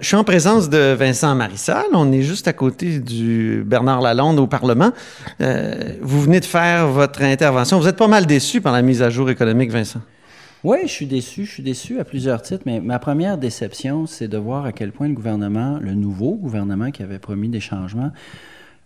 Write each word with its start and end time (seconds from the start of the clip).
Je 0.00 0.06
suis 0.06 0.16
en 0.16 0.24
présence 0.24 0.70
de 0.70 0.94
Vincent 0.94 1.34
Marissal. 1.34 1.84
On 1.92 2.10
est 2.12 2.22
juste 2.22 2.48
à 2.48 2.54
côté 2.54 2.98
du 2.98 3.62
Bernard 3.66 4.00
Lalonde 4.00 4.38
au 4.38 4.46
Parlement. 4.46 4.90
Euh, 5.42 5.96
vous 6.00 6.22
venez 6.22 6.40
de 6.40 6.46
faire 6.46 6.88
votre 6.88 7.20
intervention. 7.20 7.78
Vous 7.78 7.86
êtes 7.86 7.98
pas 7.98 8.08
mal 8.08 8.24
déçu 8.24 8.62
par 8.62 8.72
la 8.72 8.80
mise 8.80 9.02
à 9.02 9.10
jour 9.10 9.28
économique, 9.28 9.70
Vincent. 9.70 10.00
Oui, 10.64 10.78
je 10.84 10.88
suis 10.88 11.04
déçu. 11.04 11.44
Je 11.44 11.50
suis 11.50 11.62
déçu 11.62 12.00
à 12.00 12.04
plusieurs 12.04 12.40
titres, 12.40 12.62
mais 12.64 12.80
ma 12.80 12.98
première 12.98 13.36
déception, 13.36 14.06
c'est 14.06 14.28
de 14.28 14.38
voir 14.38 14.64
à 14.64 14.72
quel 14.72 14.92
point 14.92 15.08
le 15.08 15.14
gouvernement, 15.14 15.78
le 15.78 15.92
nouveau 15.92 16.36
gouvernement 16.36 16.90
qui 16.90 17.02
avait 17.02 17.18
promis 17.18 17.50
des 17.50 17.60
changements, 17.60 18.12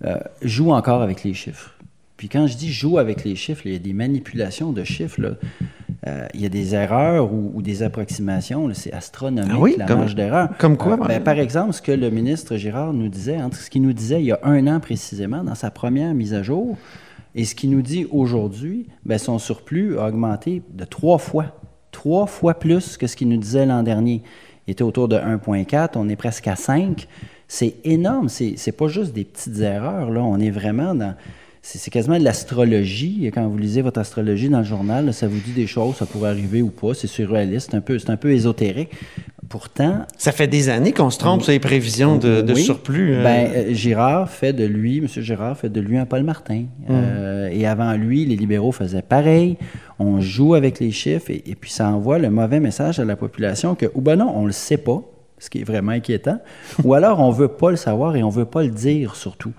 euh, 0.05 0.17
joue 0.43 0.73
encore 0.73 1.03
avec 1.03 1.23
les 1.23 1.35
chiffres. 1.35 1.77
Puis 2.17 2.29
quand 2.29 2.49
je 2.49 2.57
dis 2.57 2.73
joue 2.73 2.99
avec 2.99 3.23
les 3.25 3.37
chiffres, 3.37 3.63
il 3.65 3.73
y 3.73 3.77
a 3.77 3.79
des 3.79 3.93
manipulations 3.93 4.73
de 4.73 4.83
chiffres. 4.83 5.37
Euh, 6.07 6.27
il 6.35 6.41
y 6.43 6.47
a 6.47 6.49
des 6.49 6.75
erreurs 6.75 7.33
ou, 7.33 7.63
des 7.63 7.83
approximations. 7.83 8.69
C'est 8.75 8.93
astronomique, 8.93 9.53
ah 9.55 9.59
oui, 9.59 9.75
la 9.79 9.87
marge 9.87 10.15
d'erreur. 10.15 10.51
Comme 10.59 10.77
quoi? 10.77 10.95
Euh, 10.95 11.09
ben, 11.09 11.23
par 11.23 11.39
exemple, 11.39 11.73
ce 11.73 11.83
que 11.83 11.93
le 11.93 12.11
ministre 12.11 12.57
Girard 12.57 12.93
nous 12.93 13.09
disait, 13.09 13.41
entre 13.41 13.57
ce 13.57 13.71
qu'il 13.71 13.83
nous 13.83 13.93
disait 13.93 14.21
il 14.21 14.27
y 14.27 14.33
a 14.33 14.41
un 14.43 14.67
an 14.67 14.81
précisément, 14.81 15.43
dans 15.43 15.55
sa 15.55 15.71
première 15.71 16.13
mise 16.15 16.35
à 16.35 16.43
jour, 16.43 16.77
et 17.35 17.45
ce 17.45 17.55
qu'il 17.55 17.71
nous 17.71 17.83
dit 17.83 18.07
aujourd'hui, 18.11 18.87
ben, 19.05 19.19
son 19.19 19.39
surplus 19.39 19.99
a 19.99 20.09
augmenté 20.09 20.63
de 20.73 20.85
trois 20.85 21.19
fois. 21.19 21.59
Trois 21.93 22.27
fois 22.27 22.55
plus 22.55 22.97
que 22.97 23.07
ce 23.07 23.17
qu'il 23.17 23.29
nous 23.29 23.39
disait 23.39 23.67
l'an 23.67 23.83
dernier. 23.83 24.23
Il 24.67 24.73
était 24.73 24.83
autour 24.83 25.09
de 25.09 25.17
1,4, 25.17 25.91
on 25.97 26.09
est 26.09 26.17
presque 26.17 26.49
à 26.49 26.57
5. 26.57 27.07
C'est 27.49 27.77
énorme. 27.85 28.29
C'est 28.29 28.77
pas 28.77 28.89
juste 28.89 29.13
des 29.13 29.25
petites 29.25 29.61
erreurs. 29.61 30.11
Là. 30.11 30.23
On 30.23 30.39
est 30.41 30.51
vraiment 30.51 30.95
dans 30.95 31.15
c'est 31.67 31.91
quasiment 31.91 32.19
de 32.19 32.23
l'astrologie. 32.23 33.29
Quand 33.35 33.47
vous 33.49 33.59
lisez 33.59 33.83
votre 33.83 33.99
astrologie 33.99 34.49
dans 34.49 34.59
le 34.59 34.65
journal, 34.65 35.13
ça 35.13 35.27
vous 35.27 35.41
dit 35.41 35.51
des 35.51 35.67
choses, 35.67 35.97
ça 35.97 36.07
pourrait 36.07 36.31
arriver 36.31 36.63
ou 36.63 36.71
pas. 36.71 36.95
C'est 36.95 37.09
surréaliste, 37.09 37.71
c'est 37.73 37.77
un 37.77 37.81
peu, 37.81 37.99
c'est 37.99 38.11
un 38.11 38.17
peu 38.17 38.31
ésotérique. 38.31 38.91
Pourtant, 39.49 40.07
ça 40.17 40.31
fait 40.31 40.47
des 40.47 40.69
années 40.69 40.93
qu'on 40.93 41.11
se 41.11 41.19
trompe 41.19 41.43
sur 41.43 41.51
les 41.51 41.59
prévisions 41.59 42.19
de, 42.19 42.55
surplus. 42.55 43.15
Euh. 43.15 43.23
Ben, 43.23 43.51
euh, 43.53 43.75
Girard 43.75 44.31
fait 44.31 44.53
de 44.53 44.65
lui, 44.65 44.99
M. 44.99 45.09
Girard 45.09 45.57
fait 45.57 45.69
de 45.69 45.81
lui 45.81 45.99
un 45.99 46.07
Paul 46.07 46.23
Martin. 46.23 46.67
Hum. 46.89 46.91
Euh, 46.91 47.49
et 47.53 47.67
avant 47.67 47.95
lui, 47.95 48.25
les 48.25 48.37
libéraux 48.37 48.73
faisaient 48.73 49.03
pareil. 49.03 49.57
On 49.99 50.21
joue 50.21 50.55
avec 50.55 50.79
les 50.79 50.93
chiffres 50.93 51.31
et, 51.31 51.57
puis 51.61 51.71
ça 51.71 51.89
envoie 51.89 52.19
le 52.19 52.31
mauvais 52.31 52.61
message 52.61 53.01
à 53.01 53.05
la 53.05 53.17
population 53.17 53.75
que, 53.75 53.87
ou 53.95 54.01
ben 54.01 54.17
non, 54.17 54.33
on 54.37 54.47
le 54.47 54.53
sait 54.53 54.77
pas, 54.77 55.03
ce 55.39 55.51
qui 55.51 55.61
est 55.63 55.65
vraiment 55.65 55.93
inquiétant, 55.93 56.39
ou 56.85 56.95
alors 56.95 57.21
on 57.21 57.31
veut 57.31 57.49
pas 57.49 57.71
le 57.71 57.77
savoir 57.77 58.15
et 58.15 58.23
on 58.23 58.31
veut 58.31 58.45
pas 58.45 58.63
le 58.63 58.71
dire 58.71 59.17
surtout. 59.17 59.53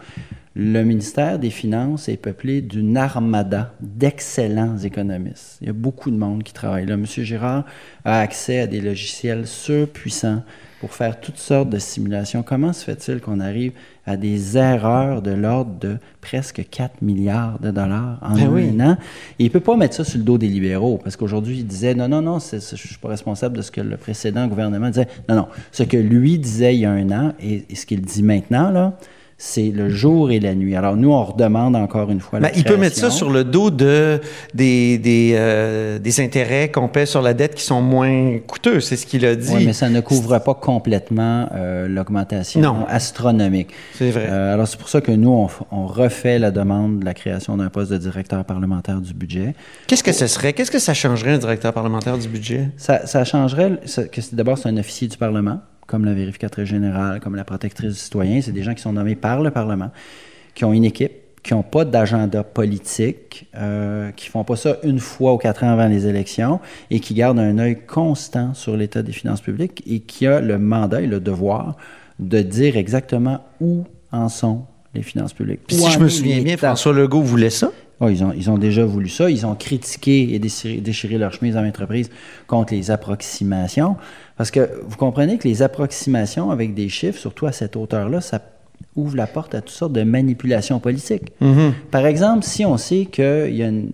Le 0.60 0.82
ministère 0.82 1.38
des 1.38 1.52
Finances 1.52 2.10
est 2.10 2.18
peuplé 2.18 2.62
d'une 2.62 2.98
armada 2.98 3.76
d'excellents 3.80 4.76
économistes. 4.80 5.60
Il 5.62 5.68
y 5.68 5.70
a 5.70 5.74
beaucoup 5.74 6.10
de 6.10 6.18
monde 6.18 6.42
qui 6.42 6.52
travaille 6.52 6.88
là. 6.88 6.96
M. 6.96 7.06
Girard 7.06 7.64
a 8.04 8.22
accès 8.22 8.62
à 8.62 8.66
des 8.66 8.82
logiciels 8.82 9.46
surpuissants 9.46 10.42
pour 10.80 10.96
faire 10.96 11.20
toutes 11.20 11.38
sortes 11.38 11.70
de 11.70 11.78
simulations. 11.78 12.42
Comment 12.42 12.74
se 12.74 12.84
fait-il 12.84 13.22
qu'on 13.22 13.40
arrive 13.40 13.74
à 14.08 14.18
des 14.18 14.58
erreurs 14.58 15.22
de 15.22 15.30
l'ordre 15.30 15.78
de 15.80 15.98
presque 16.22 16.68
4 16.68 17.04
milliards 17.04 17.60
de 17.60 17.70
dollars 17.70 18.18
en 18.24 18.34
ben 18.34 18.80
un 18.80 18.94
an? 18.94 18.98
Et 19.38 19.44
il 19.44 19.46
ne 19.46 19.52
peut 19.52 19.60
pas 19.60 19.78
mettre 19.78 19.94
ça 19.94 20.04
sur 20.04 20.18
le 20.18 20.24
dos 20.24 20.40
des 20.40 20.48
libéraux, 20.48 21.00
parce 21.04 21.16
qu'aujourd'hui, 21.16 21.60
il 21.60 21.68
disait, 21.68 21.94
non, 21.94 22.08
non, 22.08 22.24
non, 22.24 22.40
je 22.40 22.56
ne 22.56 22.62
suis 22.62 22.98
pas 23.00 23.10
responsable 23.10 23.58
de 23.58 23.62
ce 23.62 23.70
que 23.70 23.82
le 23.82 23.96
précédent 23.96 24.48
gouvernement 24.48 24.88
disait. 24.88 25.08
Non, 25.30 25.36
non, 25.36 25.48
ce 25.72 25.84
que 25.84 25.98
lui 25.98 26.40
disait 26.40 26.74
il 26.74 26.80
y 26.80 26.86
a 26.86 26.92
un 26.92 27.12
an 27.12 27.34
et, 27.40 27.64
et 27.70 27.76
ce 27.76 27.86
qu'il 27.86 28.02
dit 28.02 28.24
maintenant, 28.24 28.72
là, 28.72 28.98
c'est 29.38 29.70
le 29.70 29.90
jour 29.90 30.32
et 30.32 30.40
la 30.40 30.56
nuit. 30.56 30.76
Alors 30.76 30.96
nous, 30.96 31.12
on 31.12 31.24
redemande 31.24 31.76
encore 31.76 32.10
une 32.10 32.20
fois 32.20 32.40
la 32.40 32.56
Il 32.56 32.64
peut 32.64 32.78
mettre 32.78 32.96
ça 32.96 33.12
sur 33.12 33.30
le 33.30 33.44
dos 33.44 33.70
de, 33.70 34.20
des, 34.56 34.98
des, 34.98 35.34
euh, 35.36 36.00
des 36.00 36.22
intérêts 36.22 36.72
qu'on 36.72 36.88
paie 36.88 37.06
sur 37.06 37.22
la 37.22 37.36
dette 37.36 37.54
qui 37.54 37.64
sont 37.64 37.82
moins 37.82 38.40
coûteux, 38.40 38.80
c'est 38.80 38.96
ce 38.96 39.06
qu'il 39.06 39.26
a 39.26 39.36
dit. 39.36 39.54
Oui, 39.54 39.66
mais 39.66 39.74
ça 39.74 39.90
ne 39.90 40.02
couvre 40.02 40.40
pas 40.40 40.56
complètement 40.56 41.50
euh, 41.54 41.88
l'augmentation 41.88 42.88
astronomique. 42.88 43.70
C'est 43.94 44.10
vrai. 44.10 44.28
Euh, 44.28 44.56
alors 44.56 44.68
c'est 44.68 44.80
pour 44.80 44.90
ça 44.90 45.02
que 45.02 45.12
nous, 45.12 45.48
on, 45.72 45.86
refait 45.88 46.40
la 46.40 46.52
demande 46.52 47.00
de 47.00 47.06
la 47.06 47.14
création 47.14 47.58
d'un 47.58 47.70
poste 47.70 47.92
de 47.92 47.98
directeur 47.98 48.44
parlementaire 48.44 49.00
du 49.00 49.14
budget. 49.14 49.54
Qu'est-ce 49.86 50.04
que 50.04 50.12
ce 50.12 50.28
serait? 50.28 50.54
Qu'est-ce 50.54 50.72
que 50.72 50.80
ça 50.80 50.94
changerait 50.94 51.32
un 51.32 51.38
directeur 51.38 51.74
parlementaire 51.74 52.18
du 52.18 52.28
budget? 52.28 52.70
Ça, 52.78 53.06
ça 53.06 53.24
changerait, 53.24 53.80
d'abord 54.34 54.58
c'est 54.58 54.70
un 54.70 54.78
officier 54.78 55.08
du 55.08 55.18
Parlement 55.18 55.62
comme 55.88 56.06
la 56.06 56.14
vérificatrice 56.14 56.68
générale, 56.68 57.20
comme 57.20 57.36
la 57.36 57.46
protectrice 57.46 57.94
du 57.94 58.00
citoyen. 58.00 58.42
C'est 58.42 58.52
des 58.52 58.64
gens 58.64 58.74
qui 58.74 58.82
sont 58.82 58.94
nommés 58.94 59.16
par 59.16 59.42
le 59.42 59.52
Parlement, 59.52 59.90
qui 60.54 60.66
ont 60.66 60.74
une 60.74 60.86
équipe, 60.86 61.14
qui 61.42 61.54
n'ont 61.54 61.64
pas 61.64 61.86
d'agenda 61.86 62.44
politique, 62.44 63.48
euh, 63.56 64.12
qui 64.12 64.28
font 64.28 64.44
pas 64.44 64.58
ça 64.58 64.78
une 64.84 65.00
fois 65.00 65.34
ou 65.34 65.38
quatre 65.38 65.64
ans 65.64 65.70
avant 65.70 65.88
les 65.88 66.06
élections 66.06 66.60
et 66.92 67.00
qui 67.00 67.14
gardent 67.14 67.40
un 67.40 67.58
œil 67.58 67.78
constant 67.88 68.54
sur 68.54 68.76
l'état 68.76 69.02
des 69.02 69.14
finances 69.14 69.42
publiques 69.42 69.82
et 69.88 70.02
qui 70.02 70.28
a 70.28 70.42
le 70.42 70.60
mandat 70.60 71.02
et 71.02 71.08
le 71.08 71.22
devoir 71.22 71.78
de 72.20 72.42
dire 72.42 72.76
exactement 72.76 73.40
où 73.62 73.86
en 74.12 74.28
sont 74.28 74.64
les 74.94 75.04
finances 75.04 75.34
publiques. 75.34 75.62
si 75.70 75.90
je 75.90 76.00
me 76.00 76.10
souviens 76.10 76.42
bien, 76.42 76.58
François 76.58 76.94
Legault 76.94 77.22
voulait 77.22 77.50
ça? 77.50 77.72
Oh, 78.00 78.10
ils, 78.10 78.24
ont, 78.24 78.32
ils 78.32 78.50
ont 78.52 78.58
déjà 78.58 78.86
voulu 78.86 79.10
ça. 79.10 79.30
Ils 79.30 79.46
ont 79.46 79.56
critiqué 79.56 80.34
et 80.34 80.40
déchiré, 80.40 80.78
déchiré 80.78 81.18
leur 81.18 81.34
chemise 81.34 81.58
en 81.58 81.66
entreprise 81.66 82.10
contre 82.46 82.74
les 82.74 82.92
approximations. 82.92 83.96
Parce 84.36 84.52
que 84.52 84.70
vous 84.88 84.98
comprenez 84.98 85.38
que 85.38 85.48
les 85.48 85.64
approximations 85.64 86.52
avec 86.52 86.76
des 86.76 86.90
chiffres, 86.90 87.18
surtout 87.20 87.48
à 87.48 87.52
cette 87.52 87.76
hauteur-là, 87.76 88.22
ça 88.22 88.42
ouvre 88.96 89.16
la 89.16 89.26
porte 89.26 89.56
à 89.56 89.62
toutes 89.62 89.76
sortes 89.76 89.94
de 89.94 90.04
manipulations 90.04 90.80
politiques. 90.80 91.32
Mm-hmm. 91.42 91.72
Par 91.90 92.06
exemple, 92.06 92.44
si 92.44 92.66
on 92.66 92.78
sait 92.78 93.06
qu'il 93.06 93.56
y 93.56 93.64
a 93.64 93.68
une... 93.68 93.92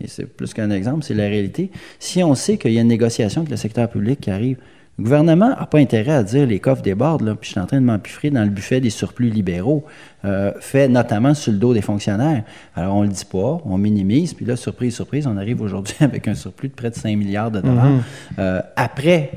Et 0.00 0.08
c'est 0.08 0.24
plus 0.24 0.54
qu'un 0.54 0.70
exemple, 0.70 1.04
c'est 1.04 1.14
la 1.14 1.28
réalité. 1.28 1.70
Si 1.98 2.22
on 2.22 2.34
sait 2.34 2.56
qu'il 2.56 2.72
y 2.72 2.78
a 2.78 2.80
une 2.80 2.88
négociation 2.88 3.42
avec 3.42 3.50
le 3.50 3.58
secteur 3.58 3.90
public 3.90 4.20
qui 4.20 4.30
arrive, 4.30 4.56
le 5.02 5.04
gouvernement 5.04 5.48
n'a 5.48 5.66
pas 5.66 5.78
intérêt 5.78 6.12
à 6.12 6.22
dire 6.22 6.46
les 6.46 6.60
coffres 6.60 6.82
débordent, 6.82 7.22
là, 7.22 7.34
puis 7.34 7.48
je 7.48 7.52
suis 7.52 7.60
en 7.60 7.66
train 7.66 7.80
de 7.80 7.84
m'empiffrer 7.84 8.30
dans 8.30 8.44
le 8.44 8.50
buffet 8.50 8.80
des 8.80 8.90
surplus 8.90 9.30
libéraux, 9.30 9.84
euh, 10.24 10.52
fait 10.60 10.86
notamment 10.86 11.34
sur 11.34 11.50
le 11.50 11.58
dos 11.58 11.74
des 11.74 11.82
fonctionnaires. 11.82 12.44
Alors, 12.76 12.94
on 12.94 13.02
ne 13.02 13.08
le 13.08 13.12
dit 13.12 13.24
pas, 13.24 13.60
on 13.64 13.78
minimise, 13.78 14.32
puis 14.32 14.44
là, 14.44 14.54
surprise, 14.54 14.94
surprise, 14.94 15.26
on 15.26 15.36
arrive 15.36 15.60
aujourd'hui 15.60 15.96
avec 16.00 16.28
un 16.28 16.36
surplus 16.36 16.68
de 16.68 16.74
près 16.74 16.90
de 16.90 16.94
5 16.94 17.16
milliards 17.16 17.50
de 17.50 17.60
dollars 17.60 17.90
mm-hmm. 17.90 18.00
euh, 18.38 18.60
après 18.76 19.30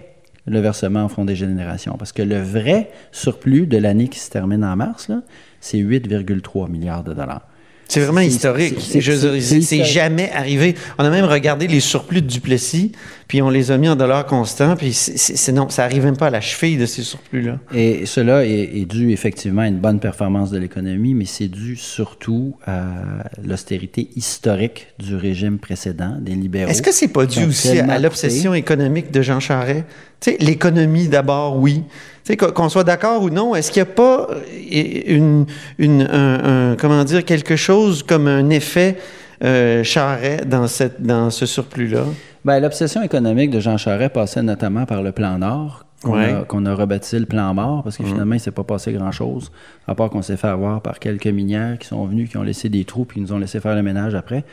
le 0.46 0.59
versement 0.59 1.03
en 1.03 1.09
fonds 1.09 1.26
des 1.26 1.36
générations. 1.36 1.97
Parce 1.97 2.12
que 2.12 2.22
le 2.22 2.40
vrai 2.40 2.92
surplus 3.12 3.66
de 3.66 3.78
l'année 3.78 4.08
qui 4.08 4.20
se 4.20 4.30
termine 4.30 4.64
en 4.64 4.76
mars, 4.76 5.09
c'est 5.62 5.80
8,3 5.80 6.70
milliards 6.70 7.03
de 7.03 7.16
dollars. 7.16 7.42
C'est 7.88 8.00
vraiment 8.01 8.22
historique. 8.22 8.79
C'est 8.79 9.84
jamais 9.84 10.31
arrivé. 10.31 10.75
On 10.97 11.03
a 11.03 11.09
même 11.09 11.25
regardé 11.25 11.68
les 11.68 11.79
surplus 11.79 12.22
de 12.22 12.28
Duplessis, 12.28 12.91
puis 13.28 13.41
on 13.41 13.50
les 13.50 13.72
a 13.72 13.78
mis 13.78 13.90
en 13.90 13.96
dollars 13.96 14.25
constants, 14.25 14.75
puis 14.75 14.94
c'est 14.94 15.51
non, 15.51 15.69
ça 15.69 15.84
n'arrive 15.84 16.06
même 16.06 16.18
pas 16.18 16.28
à 16.28 16.29
la 16.29 16.41
cheville 16.41 16.78
de 16.78 16.85
ces 16.85 17.03
surplus-là. 17.03 17.59
Et 17.73 18.06
cela 18.06 18.46
est, 18.46 18.85
dû 18.85 19.12
effectivement 19.12 19.62
à 19.62 19.68
une 19.68 19.79
bonne 19.79 20.00
performance 20.00 20.51
de 20.51 20.57
l'économie, 20.57 21.13
mais 21.13 21.25
c'est 21.25 21.47
dû 21.47 21.75
surtout 21.75 22.56
à 22.66 22.85
l'austérité 23.44 24.09
historique 24.16 24.88
du 25.00 25.16
régime 25.16 25.59
précédent, 25.59 26.17
des 26.19 26.35
libéraux. 26.35 26.69
Est-ce 26.69 26.81
que 26.81 26.94
c'est 26.94 27.07
pas 27.07 27.25
dû 27.25 27.46
aussi 27.46 27.79
à 27.79 28.00
l'obsession 28.00 28.53
économique 28.53 29.12
de 29.12 29.22
Jean 29.22 29.40
Charest? 29.40 29.85
Tu 30.22 30.31
sais, 30.31 30.38
l'économie 30.40 31.07
d'abord, 31.07 31.57
oui 31.57 31.84
qu'on 32.34 32.69
soit 32.69 32.84
d'accord 32.84 33.22
ou 33.22 33.30
non, 33.30 33.56
est-ce 33.56 33.72
qu'il 33.72 33.84
n'y 33.84 33.90
a 33.90 33.94
pas 33.94 34.28
euh, 34.31 35.46
une, 35.78 36.02
un, 36.02 36.75
comment 36.80 37.03
dire, 37.03 37.24
quelque 37.24 37.56
chose 37.56 38.02
comme 38.02 38.28
un 38.28 38.50
effet 38.50 38.97
euh, 39.44 39.84
Charret 39.84 40.41
dans, 40.46 40.68
cette, 40.68 41.02
dans 41.02 41.30
ce 41.30 41.46
surplus-là? 41.46 42.03
Bien, 42.44 42.59
l'obsession 42.59 43.03
économique 43.03 43.52
de 43.52 43.59
Jean 43.59 43.78
Charest 43.78 44.14
passait 44.14 44.41
notamment 44.41 44.85
par 44.85 45.03
le 45.03 45.12
plan 45.12 45.38
Nord, 45.38 45.85
qu'on 46.02 46.66
a, 46.66 46.75
rebaptisé 46.75 47.19
le 47.19 47.25
plan 47.25 47.53
mort, 47.53 47.84
parce 47.84 47.97
que 47.97 48.03
mmh. 48.03 48.08
finalement, 48.08 48.34
il 48.34 48.38
ne 48.38 48.41
s'est 48.41 48.52
pas 48.52 48.64
passé 48.64 48.91
grand-chose, 48.94 49.52
à 49.88 49.96
part 49.96 50.09
qu'on 50.09 50.22
s'est 50.22 50.38
fait 50.38 50.47
avoir 50.47 50.81
par 50.81 51.00
quelques 51.00 51.28
minières 51.28 51.78
qui 51.80 51.88
sont 51.88 52.06
venus, 52.06 52.30
qui 52.30 52.38
ont 52.38 52.44
laissé 52.44 52.69
des 52.69 52.85
trous, 52.85 53.06
puis 53.06 53.16
qui 53.16 53.22
nous 53.22 53.34
ont 53.34 53.40
laissé 53.40 53.59
faire 53.59 53.75
le 53.75 53.84
ménage 53.84 54.14
après, 54.14 54.44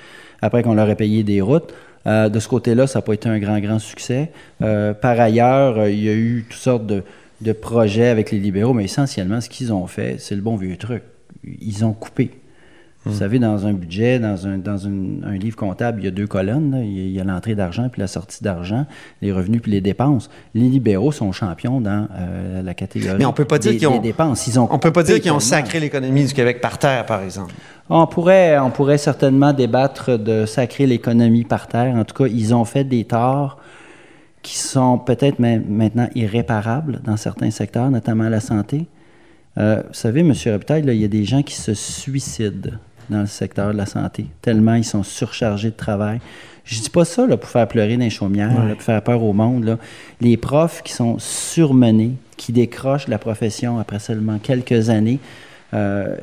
après 0.41 0.63
qu'on 0.63 0.75
leur 0.75 0.89
ait 0.91 0.97
payé 0.97 1.23
des 1.23 1.41
routes. 1.41 1.73
Euh, 2.07 2.29
de 2.29 2.41
ce 2.41 2.49
côté-là, 2.49 2.87
ça 2.87 2.99
n'a 2.99 3.03
pas 3.03 3.13
été 3.13 3.29
un 3.29 3.39
grand, 3.39 3.61
grand 3.61 3.79
succès. 3.79 4.31
par 4.59 5.21
ailleurs, 5.21 5.87
il 5.89 6.03
y 6.03 6.09
a 6.09 6.15
eu 6.15 6.47
toutes 6.49 6.61
sortes 6.61 6.87
de, 6.87 7.03
de 7.43 7.53
projets 7.53 8.09
avec 8.09 8.31
les 8.31 8.39
libéraux, 8.39 8.73
mais 8.73 8.85
essentiellement, 8.85 9.41
ce 9.41 9.49
qu'ils 9.49 9.73
ont 9.73 9.87
fait, 9.87 10.17
c'est 10.19 10.35
le 10.35 10.43
bon 10.43 10.57
vieux 10.57 10.77
truc. 10.77 11.03
Ils 11.45 11.85
ont 11.85 11.93
coupé. 11.93 12.31
Vous 13.05 13.13
hmm. 13.13 13.19
savez, 13.19 13.39
dans 13.41 13.67
un 13.67 13.73
budget, 13.73 14.21
dans 14.21 14.47
un, 14.47 14.59
dans 14.59 14.87
un 14.87 15.37
livre 15.37 15.57
comptable, 15.57 16.01
il 16.01 16.05
y 16.05 16.09
a 16.09 16.13
deux 16.13 16.29
colonnes. 16.29 16.81
Il 16.85 17.11
y 17.11 17.21
a 17.21 17.25
l'entrée 17.25 17.57
d'argent 17.57 17.89
puis 17.89 18.01
la 18.01 18.07
sortie 18.07 18.45
d'argent, 18.45 18.87
les 19.23 19.33
revenus 19.33 19.61
puis 19.61 19.73
les 19.73 19.81
dépenses. 19.81 20.31
Les 20.55 20.69
libéraux 20.69 21.11
sont 21.11 21.33
champions 21.33 21.81
dans 21.81 22.07
euh, 22.17 22.63
la 22.63 22.75
catégorie 22.75 23.17
Mais 23.19 23.25
on 23.25 23.33
peut 23.33 23.45
pas 23.45 23.59
dire 23.59 23.73
qu'ils 23.73 23.89
ont, 23.89 23.99
dépenses. 23.99 24.47
Ils 24.47 24.61
ont 24.61 24.69
on 24.71 24.79
peut 24.79 24.93
pas 24.93 25.03
dire 25.03 25.21
qu'ils 25.21 25.33
ont 25.33 25.41
sacré 25.41 25.81
l'économie 25.81 26.25
du 26.25 26.33
Québec 26.33 26.61
par 26.61 26.79
terre, 26.79 27.05
par 27.05 27.23
exemple. 27.23 27.53
On 27.91 28.07
pourrait, 28.07 28.57
on 28.59 28.71
pourrait 28.71 28.99
certainement 28.99 29.53
débattre 29.53 30.17
de 30.17 30.47
sacrer 30.47 30.87
l'économie 30.87 31.45
par 31.45 31.67
terre. 31.67 31.97
En 31.97 32.05
tout 32.05 32.15
cas, 32.15 32.31
ils 32.31 32.55
ont 32.55 32.65
fait 32.65 32.85
des 32.85 33.05
torts 33.05 33.59
qui 34.43 34.59
sont 34.59 34.99
peut-être 34.99 35.39
maintenant 35.39 36.09
irréparables 36.15 37.01
dans 37.05 37.17
certains 37.17 37.51
secteurs, 37.51 37.91
notamment 37.91 38.29
la 38.29 38.41
santé. 38.41 38.87
Euh, 39.59 39.83
vous 39.87 39.95
savez, 39.95 40.21
M. 40.21 40.33
Reptail, 40.47 40.85
il 40.87 40.95
y 40.95 41.05
a 41.05 41.09
des 41.09 41.25
gens 41.25 41.43
qui 41.43 41.55
se 41.55 41.75
suicident 41.75 42.71
dans 43.11 43.21
le 43.21 43.27
secteur 43.27 43.73
de 43.73 43.77
la 43.77 43.87
santé, 43.87 44.27
tellement 44.41 44.75
ils 44.75 44.85
sont 44.85 45.03
surchargés 45.03 45.71
de 45.71 45.77
travail. 45.77 46.21
Je 46.65 46.81
dis 46.81 46.91
pas 46.91 47.05
ça 47.05 47.27
là, 47.27 47.37
pour 47.37 47.51
faire 47.51 47.67
pleurer 47.67 47.97
dans 47.97 48.05
les 48.05 48.11
chaumières, 48.11 48.55
pour 48.75 48.83
faire 48.83 49.03
peur 49.03 49.23
au 49.23 49.33
monde. 49.33 49.65
Là. 49.65 49.79
Les 50.21 50.37
profs 50.37 50.83
qui 50.83 50.93
sont 50.93 51.19
surmenés, 51.19 52.13
qui 52.37 52.53
décrochent 52.53 53.09
la 53.09 53.19
profession 53.19 53.79
après 53.79 53.99
seulement 53.99 54.39
quelques 54.39 54.89
années, 54.89 55.19
euh, 55.75 56.17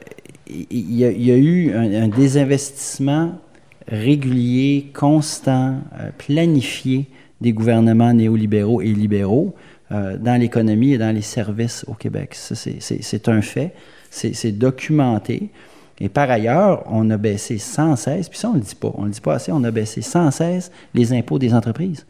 il 0.47 0.95
y, 0.95 1.31
a 1.31 1.37
eu 1.37 1.75
un, 1.75 2.07
désinvestissement 2.07 3.39
régulier, 3.87 4.91
constant, 4.95 5.75
euh, 5.99 6.09
planifié 6.17 7.05
des 7.41 7.53
gouvernements 7.53 8.13
néolibéraux 8.13 8.81
et 8.81 8.93
libéraux 8.93 9.55
euh, 9.91 10.17
dans 10.17 10.39
l'économie 10.39 10.93
et 10.93 10.97
dans 10.97 11.13
les 11.13 11.21
services 11.21 11.85
au 11.87 11.93
Québec. 11.93 12.35
C'est 12.35 13.29
un 13.29 13.41
fait, 13.41 13.73
c'est 14.09 14.51
documenté. 14.51 15.49
Et 15.99 16.09
par 16.09 16.29
ailleurs, 16.29 16.83
on 16.87 17.09
a 17.09 17.17
baissé 17.17 17.57
sans 17.57 17.95
cesse, 17.95 18.29
puis 18.29 18.39
ça 18.39 18.49
on 18.49 18.53
ne 18.53 18.59
le 18.59 18.63
dit 18.63 18.75
pas, 18.75 18.91
on 18.95 19.01
ne 19.01 19.07
le 19.07 19.13
dit 19.13 19.21
pas 19.21 19.33
assez, 19.33 19.51
on 19.51 19.63
a 19.63 19.71
baissé 19.71 20.01
sans 20.01 20.31
cesse 20.31 20.71
les 20.93 21.11
impôts 21.11 21.39
des 21.39 21.53
entreprises. 21.53 22.05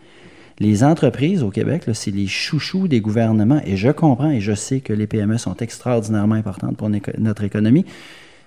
Les 0.60 0.84
entreprises 0.84 1.42
au 1.42 1.50
Québec, 1.50 1.84
c'est 1.94 2.12
les 2.12 2.28
chouchous 2.28 2.88
des 2.88 3.00
gouvernements, 3.00 3.62
et 3.66 3.78
je 3.78 3.90
comprends 3.90 4.30
et 4.30 4.42
je 4.42 4.54
sais 4.54 4.81
que 4.81 4.94
les 4.94 5.08
PME 5.08 5.38
sont 5.38 5.56
extraordinairement 5.56 6.36
importantes 6.36 6.76
pour 6.76 6.90
notre 6.90 7.44
économie. 7.44 7.86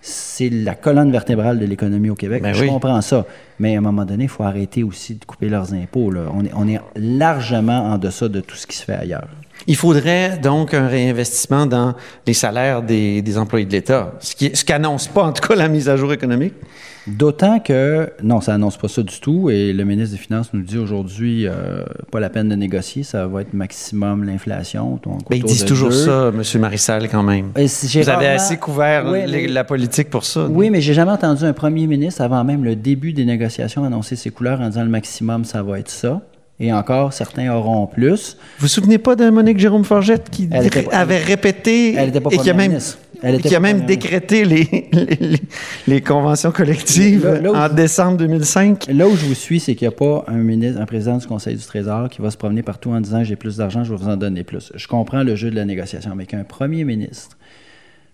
C'est 0.04 0.50
la 0.50 0.74
colonne 0.74 1.12
vertébrale 1.12 1.60
de 1.60 1.64
l'économie 1.64 2.10
au 2.10 2.16
Québec. 2.16 2.42
Ben 2.42 2.52
je 2.52 2.64
comprends 2.64 3.00
ça. 3.00 3.24
Mais 3.60 3.76
à 3.76 3.78
un 3.78 3.82
moment 3.82 4.04
donné, 4.04 4.24
il 4.24 4.28
faut 4.28 4.42
arrêter 4.42 4.82
aussi 4.82 5.14
de 5.14 5.24
couper 5.24 5.48
leurs 5.48 5.72
impôts. 5.74 6.12
On, 6.34 6.44
est, 6.44 6.50
on 6.54 6.66
est 6.66 6.80
largement 6.96 7.92
en 7.92 7.98
deçà 7.98 8.28
de 8.28 8.40
tout 8.40 8.56
ce 8.56 8.66
qui 8.66 8.76
se 8.76 8.84
fait 8.84 8.94
ailleurs. 8.94 9.28
Il 9.66 9.76
faudrait 9.76 10.38
donc 10.38 10.74
un 10.74 10.88
réinvestissement 10.88 11.66
dans 11.66 11.94
les 12.26 12.34
salaires 12.34 12.82
des, 12.82 13.38
employés 13.38 13.66
de 13.66 13.72
l'État, 13.72 14.12
ce 14.20 14.34
qui 14.34 14.54
ce 14.54 14.64
qu'annonce 14.64 15.08
pas 15.08 15.24
en 15.24 15.32
tout 15.32 15.46
cas 15.46 15.54
la 15.54 15.68
mise 15.68 15.88
à 15.88 15.96
jour 15.96 16.12
économique. 16.12 16.54
D'autant 17.06 17.58
que, 17.58 18.12
non, 18.22 18.40
ça 18.40 18.54
annonce 18.54 18.76
pas 18.76 18.86
ça 18.86 19.02
du 19.02 19.18
tout. 19.18 19.50
Et 19.50 19.72
le 19.72 19.84
ministre 19.84 20.16
des 20.16 20.22
Finances 20.22 20.50
nous 20.52 20.62
dit 20.62 20.78
aujourd'hui, 20.78 21.48
euh, 21.48 21.84
pas 22.12 22.20
la 22.20 22.30
peine 22.30 22.48
de 22.48 22.54
négocier, 22.54 23.02
ça 23.02 23.26
va 23.26 23.40
être 23.40 23.54
maximum 23.54 24.22
l'inflation. 24.22 25.00
Mais 25.28 25.38
ils 25.38 25.44
disent 25.44 25.64
toujours 25.64 25.92
ça, 25.92 26.30
M. 26.32 26.60
Marissal, 26.60 27.08
quand 27.08 27.24
même. 27.24 27.50
Vous 27.56 28.08
avez 28.08 28.28
assez 28.28 28.56
couvert 28.56 29.04
la 29.04 29.64
politique 29.64 30.10
pour 30.10 30.24
ça. 30.24 30.46
Oui, 30.48 30.70
mais 30.70 30.80
j'ai 30.80 30.94
jamais 30.94 31.10
entendu 31.10 31.44
un 31.44 31.52
premier 31.52 31.88
ministre, 31.88 32.22
avant 32.22 32.44
même 32.44 32.64
le 32.64 32.76
début 32.76 33.12
des 33.12 33.24
négociations, 33.24 33.84
annoncer 33.84 34.14
ses 34.14 34.30
couleurs 34.30 34.60
en 34.60 34.68
disant 34.68 34.84
le 34.84 34.90
maximum, 34.90 35.44
ça 35.44 35.62
va 35.62 35.80
être 35.80 35.90
ça 35.90 36.20
et 36.60 36.72
encore, 36.72 37.12
certains 37.12 37.52
auront 37.52 37.86
plus. 37.86 38.36
Vous 38.58 38.62
vous 38.62 38.68
souvenez 38.68 38.98
pas 38.98 39.16
de 39.16 39.28
Monique 39.30 39.58
Jérôme 39.58 39.84
Forgette 39.84 40.30
qui 40.30 40.48
avait 40.92 41.18
répété 41.18 41.96
et 41.96 42.38
qui 42.38 42.50
a 42.50 42.54
même, 42.54 42.78
qui 43.42 43.54
a 43.54 43.60
même 43.60 43.84
décrété 43.84 44.44
les, 44.44 44.86
les, 45.88 46.00
conventions 46.00 46.52
collectives 46.52 47.42
en 47.52 47.68
décembre 47.68 48.18
2005? 48.18 48.86
Là 48.92 49.08
où 49.08 49.16
je 49.16 49.26
vous 49.26 49.34
suis, 49.34 49.60
c'est 49.60 49.74
qu'il 49.74 49.88
n'y 49.88 49.94
a 49.94 49.96
pas 49.96 50.24
un, 50.28 50.38
ministre, 50.38 50.80
un 50.80 50.86
président 50.86 51.16
du 51.16 51.26
Conseil 51.26 51.56
du 51.56 51.64
Trésor 51.64 52.08
qui 52.08 52.22
va 52.22 52.30
se 52.30 52.36
promener 52.36 52.62
partout 52.62 52.90
en 52.90 53.00
disant 53.00 53.24
j'ai 53.24 53.36
plus 53.36 53.56
d'argent, 53.56 53.82
je 53.82 53.92
vais 53.92 53.98
vous 54.00 54.08
en 54.08 54.16
donner 54.16 54.44
plus. 54.44 54.72
Je 54.74 54.86
comprends 54.86 55.24
le 55.24 55.34
jeu 55.34 55.50
de 55.50 55.56
la 55.56 55.64
négociation, 55.64 56.14
mais 56.14 56.26
qu'un 56.26 56.44
premier 56.44 56.84
ministre 56.84 57.36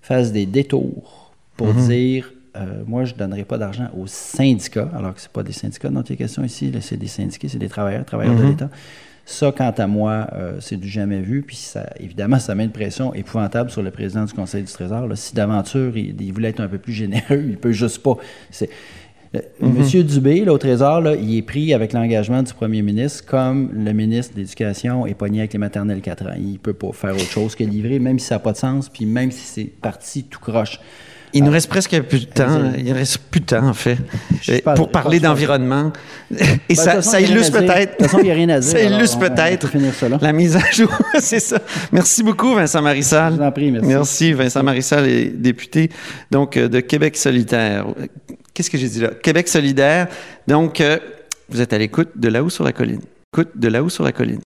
fasse 0.01 0.33
des 0.33 0.47
détours 0.47 1.33
pour 1.57 1.75
mhm. 1.75 1.87
dire 1.89 2.33
euh, 2.59 2.83
moi, 2.87 3.05
je 3.05 3.15
ne 3.15 3.19
donnerai 3.19 3.45
pas 3.45 3.59
d'argent 3.59 3.89
aux 3.97 4.07
syndicats, 4.07 4.91
alors 4.97 5.15
que 5.15 5.21
ce 5.21 5.29
pas 5.29 5.43
des 5.43 5.53
syndicats 5.53 5.89
dont 5.91 6.03
il 6.03 6.13
est 6.13 6.17
question 6.17 6.45
ici, 6.45 6.73
c'est 6.81 6.97
des 6.97 7.07
syndiqués, 7.07 7.49
c'est 7.49 7.59
des 7.59 7.69
travailleurs, 7.69 8.05
travailleurs 8.05 8.37
de 8.37 8.43
mhm. 8.43 8.51
l'État. 8.51 8.71
Ça, 9.25 9.53
quant 9.53 9.75
à 9.77 9.87
moi, 9.87 10.27
euh, 10.33 10.57
c'est 10.61 10.79
du 10.79 10.89
jamais 10.89 11.21
vu. 11.21 11.43
Puis, 11.43 11.57
ça, 11.57 11.87
évidemment, 12.01 12.39
ça 12.39 12.55
met 12.55 12.65
une 12.65 12.71
pression 12.71 13.13
épouvantable 13.13 13.71
sur 13.71 13.83
le 13.83 13.91
président 13.91 14.25
du 14.25 14.33
Conseil 14.33 14.63
du 14.63 14.73
Trésor. 14.73 15.07
si 15.15 15.35
d'aventure, 15.35 15.97
il, 15.99 16.33
voulait 16.33 16.49
être 16.49 16.61
un 16.61 16.69
peu 16.69 16.79
plus 16.79 16.95
généreux, 16.95 17.45
il 17.49 17.59
peut 17.59 17.73
juste 17.73 18.03
pas. 18.03 18.17
C'est, 18.51 18.71
euh, 19.37 19.41
mhm. 19.61 19.75
Monsieur 19.75 20.03
Dubé, 20.03 20.49
au 20.49 20.57
Trésor, 20.57 21.03
il 21.15 21.37
est 21.37 21.43
pris 21.43 21.75
avec 21.75 21.93
l'engagement 21.93 22.43
du 22.43 22.55
premier 22.55 22.81
ministre, 22.81 23.27
comme 23.27 23.71
le 23.75 23.93
ministre 23.93 24.35
de 24.35 24.41
l'Éducation 24.41 25.07
est 25.07 25.15
pogné 25.15 25.41
avec 25.41 25.53
les 25.53 25.59
maternelles 25.59 26.01
4 26.01 26.27
ans. 26.27 26.35
Il 26.39 26.53
ne 26.53 26.57
peut 26.57 26.73
pas 26.73 26.93
faire 26.93 27.15
autre 27.15 27.31
chose 27.31 27.55
que 27.55 27.65
livrer, 27.65 27.99
même 27.99 28.19
si 28.19 28.27
ça 28.27 28.37
n'a 28.37 28.39
pas 28.41 28.53
de 28.53 28.57
sens, 28.57 28.89
puis 28.89 29.05
même 29.05 29.31
si 29.31 29.45
c'est 29.45 29.65
parti 29.65 30.25
tout 30.25 30.41
croche. 30.41 30.81
Il 31.33 31.45
nous 31.45 31.51
reste 31.51 31.69
presque 31.69 32.01
plus 32.03 32.21
de 32.21 32.33
temps. 32.33 32.73
Il 32.77 32.85
ne 32.85 32.95
reste 32.95 33.19
plus 33.31 33.41
de 33.41 33.47
temps, 33.47 33.67
en 33.67 33.75
fait, 33.75 33.99
pour 34.77 34.91
parler 34.91 35.21
d'environnement. 35.21 35.93
Et 36.69 36.75
ben, 36.75 37.03
ça, 37.03 37.21
illustre 37.21 37.59
peut-être. 37.59 37.93
De 37.93 37.97
toute 37.97 38.07
façon, 38.07 38.19
il 38.19 38.25
n'y 38.25 38.31
a 38.31 38.35
rien 38.35 38.49
à 38.49 38.61
dire. 38.61 38.71
Ça 38.71 38.81
illustre 38.81 39.19
peut-être 39.19 39.69
la 40.21 40.33
mise 40.33 40.57
à 40.57 40.71
jour. 40.73 40.91
C'est 41.21 41.41
ça. 41.41 41.59
Merci 41.93 42.23
beaucoup, 42.23 42.55
Vincent 42.55 42.83
Marissal. 42.83 43.33
Je 43.33 43.39
vous 43.39 43.45
en 43.45 43.53
prie, 43.53 43.71
merci. 43.71 43.89
Merci. 43.89 44.33
Vincent 44.33 44.63
Marissal 44.63 45.09
est 45.09 45.27
député 45.27 45.91
donc, 46.31 46.57
euh, 46.57 46.69
de 46.69 46.81
Québec 46.81 47.17
solidaire. 47.17 47.87
Qu'est-ce 48.55 48.71
que 48.71 48.79
j'ai 48.79 48.89
dit 48.89 49.01
là? 49.01 49.11
Québec 49.23 49.49
solidaire. 49.49 50.09
Donc, 50.47 50.81
euh, 50.81 50.99
vous 51.49 51.61
êtes 51.61 51.73
à 51.73 51.79
l'écoute 51.79 52.11
de 52.17 52.29
là-haut 52.29 52.51
sur 52.51 52.65
la 52.65 52.73
colline. 52.73 53.01
Écoute 53.33 53.51
de 53.55 53.69
là-haut 53.69 53.89
sur 53.89 54.05
la 54.05 54.13
colline. 54.13 54.41